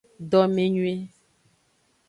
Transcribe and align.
Domenyuie. 0.31 1.07